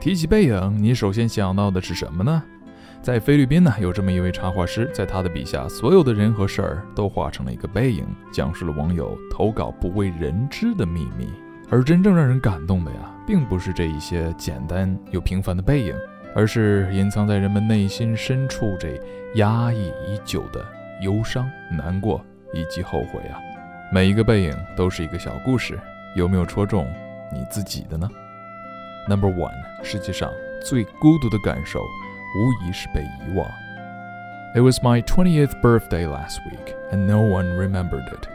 [0.00, 2.42] 提起背影，你首先想到的是什么呢？
[3.02, 11.28] 在菲律宾呢，有这么一位插画师，在他的笔下，所有的人和事儿都画成了一个背影，讲述了网友投稿不为人知的秘密。
[11.68, 15.94] 而真正让人感动的呀，并不是这一些简单又平凡的背影，
[16.34, 18.98] 而是隐藏在人们内心深处这
[19.34, 20.64] 压抑已久的
[21.02, 23.38] 忧伤、难过以及后悔啊。
[23.92, 25.78] 每一个背影都是一个小故事，
[26.16, 26.86] 有没有戳中
[27.30, 28.08] 你自己的呢
[29.09, 30.31] ？Number one，世界上
[30.63, 31.81] 最孤独的感受。
[32.35, 33.49] 无疑是被遗忘。
[34.55, 38.27] It was my 20th birthday last week, and no one remembered it.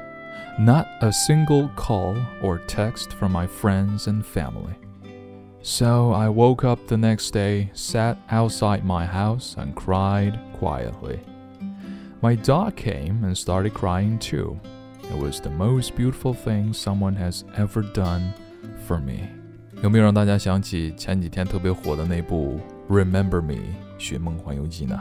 [0.59, 4.75] Not a single call or text from my friends and family.
[5.62, 11.20] So I woke up the next day, sat outside my house, and cried quietly.
[12.23, 14.59] My dog came and started crying too.
[15.11, 18.33] It was the most beautiful thing someone has ever done
[18.86, 19.28] for me.
[19.83, 22.61] 有没有让大家想起前几天特别火的那部《
[22.92, 23.59] Remember Me》
[23.98, 25.00] 寻梦环游记呢？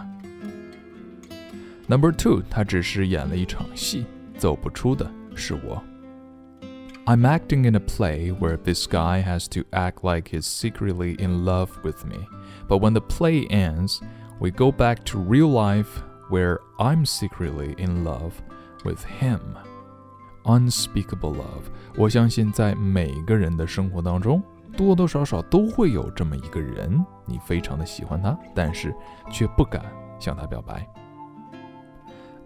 [1.88, 4.06] Number two，他只是演了一场戏，
[4.38, 5.84] 走不出的是我。
[7.06, 11.70] I'm acting in a play where this guy has to act like he's secretly in love
[11.84, 12.28] with me.
[12.68, 14.00] But when the play ends,
[14.40, 18.34] we go back to real life where I'm secretly in love
[18.86, 19.40] with him.
[20.44, 21.64] Unspeakable love，
[21.98, 24.44] 我相信在每个人的生活当中。
[24.77, 28.95] 多多少少都会有这么一个人，你非常的喜欢他，但是
[29.31, 29.85] 却不敢
[30.19, 30.87] 向他表白。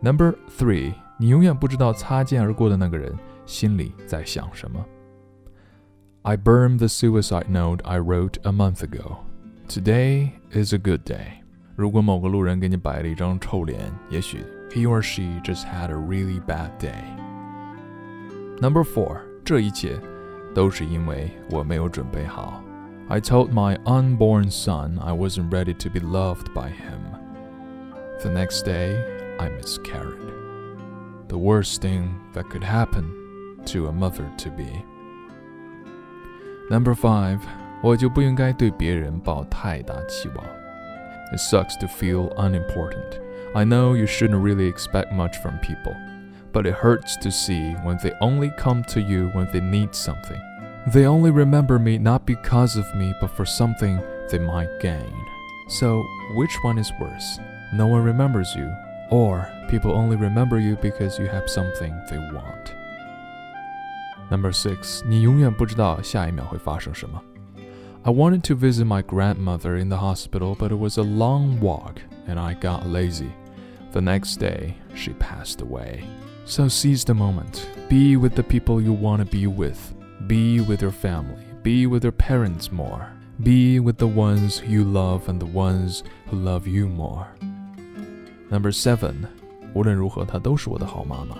[0.01, 3.13] Number three，你永远不知道擦肩而过的那个人
[3.45, 4.85] 心里在想什么。
[6.23, 9.19] I burned the suicide note I wrote a month ago.
[9.69, 11.43] Today is a good day.
[11.75, 17.03] 如果某个路人给你摆了一张臭脸，也许 he or she just had a really bad day.
[18.61, 19.99] Number four，这一切。
[20.54, 22.64] 都是因为我没有准备好。
[23.10, 27.02] I told my unborn son I wasn't ready to be loved by him.
[28.22, 28.98] The next day,
[29.38, 30.34] I miscarried.
[31.28, 33.06] The worst thing that could happen
[33.66, 34.86] to a mother to be.
[36.70, 37.40] Number five，
[37.82, 40.46] 我就不应该对别人抱太大期望。
[41.34, 43.20] It sucks to feel unimportant.
[43.54, 45.94] I know you shouldn't really expect much from people,
[46.52, 50.42] but it hurts to see when they only come to you when they need something.
[50.88, 55.14] They only remember me not because of me, but for something they might gain.
[55.68, 56.04] So,
[56.36, 57.40] which one is worse?
[57.74, 58.70] No one remembers you,
[59.10, 62.74] or people only remember you because you have something they want.
[64.30, 67.22] Number six, 你永远不知道下一秒会发生什么。
[68.04, 72.38] I wanted to visit my grandmother in the hospital, but it was a long walk and
[72.38, 73.32] I got lazy.
[73.94, 76.04] The next day, she passed away.
[76.48, 77.70] So seize the moment.
[77.90, 79.94] Be with the people you want to be with.
[80.28, 81.44] Be with your family.
[81.64, 83.12] Be with your parents more.
[83.42, 87.28] Be with the ones you love and the ones who love you more.
[88.52, 89.28] Number seven,
[89.74, 91.38] 无论如何，她都是我的好妈妈。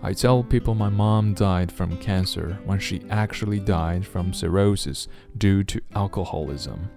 [0.00, 5.06] I tell people my mom died from cancer when she actually died from cirrhosis
[5.38, 6.88] due to alcoholism.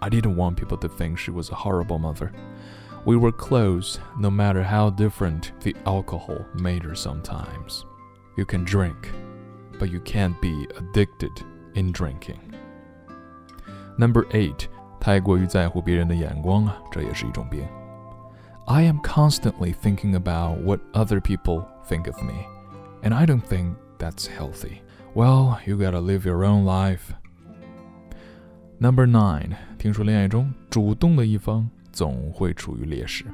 [0.00, 2.30] I didn't want people to think she was a horrible mother.
[3.04, 7.84] We were close, no matter how different the alcohol made her sometimes.
[8.36, 9.12] You can drink,
[9.78, 11.42] but you can't be addicted
[11.74, 12.40] in drinking.
[13.96, 14.68] Number eight，
[15.00, 17.66] 太过于在乎别人的眼光啊，这也是一种病。
[18.66, 22.44] I am constantly thinking about what other people think of me,
[23.02, 24.82] and I don't think that's healthy.
[25.14, 27.14] Well, you gotta live your own life.
[28.78, 33.24] Number nine，听说恋爱中主动的一方 总会处于劣势。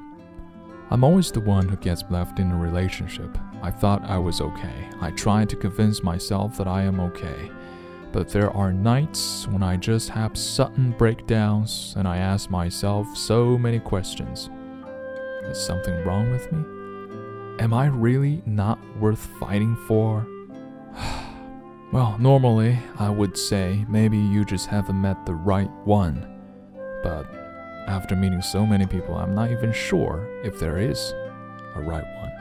[0.90, 3.36] I'm always the one who gets left in a relationship.
[3.62, 4.88] I thought I was okay.
[5.00, 7.50] I tried to convince myself that I am okay.
[8.12, 13.58] But there are nights when I just have sudden breakdowns and I ask myself so
[13.58, 14.50] many questions.
[15.44, 16.64] Is something wrong with me?
[17.58, 20.26] Am I really not worth fighting for?
[21.92, 26.24] well, normally I would say maybe you just haven't met the right one.
[27.02, 27.26] But
[27.88, 31.12] after meeting so many people, I'm not even sure if there is
[31.74, 32.32] a right one.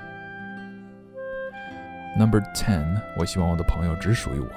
[2.18, 4.50] Number 10, 我希望我的朋友只属于我.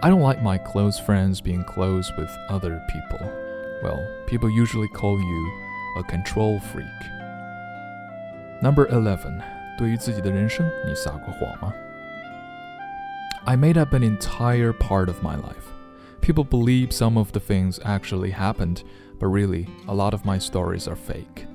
[0.00, 3.30] I don't like my close friends being close with other people.
[3.82, 5.50] Well, people usually call you
[5.98, 6.86] a control freak.
[8.60, 9.40] Number 11,
[9.76, 11.72] 对于自己的人生，你撒过谎吗?
[13.44, 15.68] I made up an entire part of my life.
[16.22, 18.82] People believe some of the things actually happened,
[19.18, 21.46] but really, a lot of my stories are fake.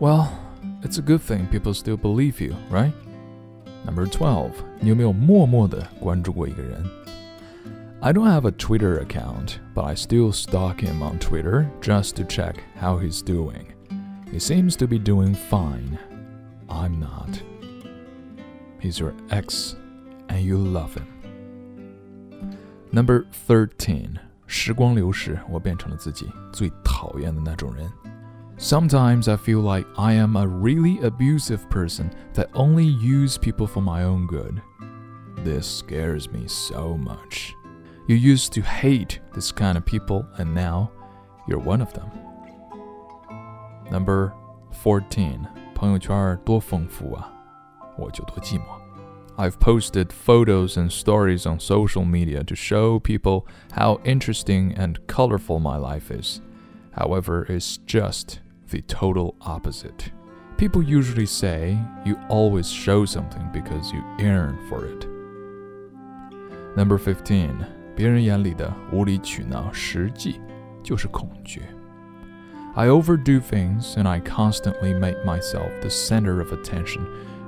[0.00, 0.32] Well,
[0.82, 2.92] it's a good thing people still believe you, right?
[3.84, 6.84] Number twelve，你有没有默默的关注过一个人
[8.00, 12.24] I don't have a Twitter account, but I still stalk him on Twitter just to
[12.24, 13.66] check how he's doing.
[14.32, 15.98] He seems to be doing fine.
[16.68, 17.40] I'm not.
[18.80, 19.76] He's your ex,
[20.28, 21.06] and you love him.
[22.90, 24.16] Number thirteen.
[24.46, 27.90] 时光流逝，我变成了自己最讨厌的那种人。
[28.58, 34.04] Sometimes I feel like I am a really abusive person that only use people for my
[34.04, 34.60] own good.
[35.42, 37.54] This scares me so much.
[38.06, 40.90] You used to hate this kind of people, and now
[41.48, 42.10] you're one of them.
[43.90, 44.32] Number
[44.70, 47.32] fourteen，朋友圈多丰富啊，
[47.96, 48.75] 我就多寂寞。
[49.38, 55.58] I've posted photos and stories on social media to show people how interesting and colorful
[55.58, 56.40] my life is.
[56.92, 58.40] However, it's just
[58.70, 60.12] the total opposite.
[60.58, 65.06] People usually say you always show something because you yearn for it.
[66.76, 67.64] Number 15.
[67.94, 70.40] 别人眼里的无理取闹，实际
[70.82, 71.62] 就是恐惧。
[72.74, 77.06] I overdo things and I constantly make myself the center of attention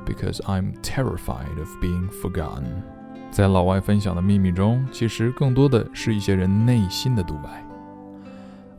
[0.08, 2.82] because I'm terrified of being forgotten。
[3.30, 7.64] 在老外分享的秘密中，其实更多的是一些人内心的独白。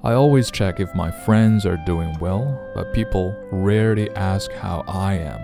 [0.01, 5.17] I always check if my friends are doing well, but people rarely ask how I
[5.17, 5.41] am.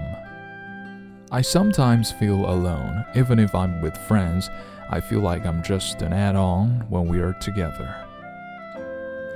[1.30, 4.48] I sometimes feel alone, even if I'm with friends.
[4.90, 7.90] I feel like I'm just an add on when we are together.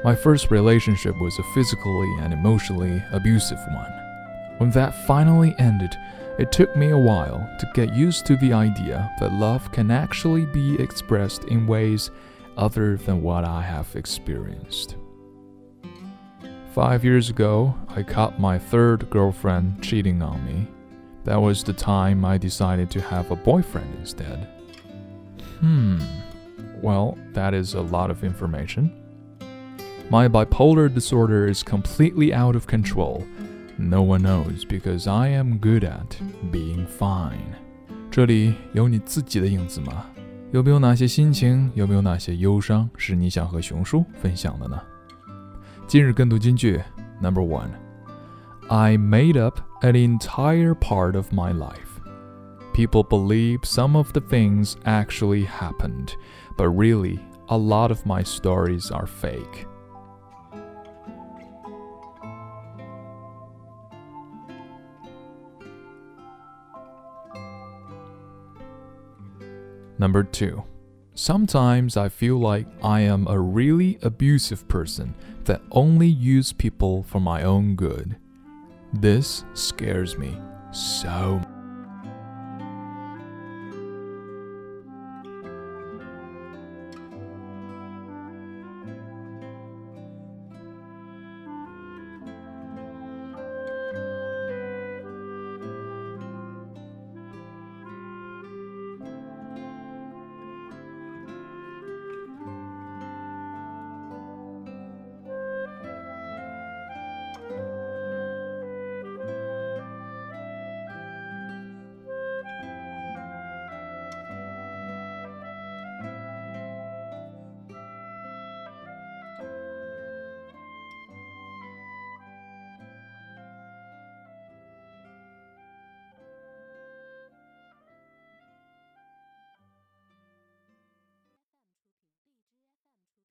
[0.04, 3.92] My first relationship was a physically and emotionally abusive one.
[4.60, 5.98] When that finally ended,
[6.41, 10.47] it took me a while to get used to the idea that love can actually
[10.47, 12.11] be expressed in ways
[12.57, 14.97] other than what I have experienced.
[16.75, 20.67] Five years ago, I caught my third girlfriend cheating on me.
[21.25, 24.49] That was the time I decided to have a boyfriend instead.
[25.59, 26.01] Hmm,
[26.81, 28.91] well, that is a lot of information.
[30.09, 33.27] My bipolar disorder is completely out of control
[33.80, 36.18] no one knows because I am good at
[36.52, 37.56] being fine。
[38.10, 40.06] 这里有你自己的影子吗？
[40.52, 41.70] 有没有哪些心情？
[41.74, 44.82] 有没有哪些忧伤是你想和熊叔分享的呢？
[45.88, 46.82] 今日跟读金句，
[47.22, 52.00] Number one。I made up an entire part of my life.
[52.74, 56.14] People believe some of the things actually happened,
[56.58, 59.68] but really, a lot of my stories are fake.
[70.01, 70.65] Number two,
[71.13, 75.15] sometimes I feel like I am a really abusive person
[75.45, 78.17] that only use people for my own good.
[78.95, 80.41] This scares me
[80.73, 81.43] so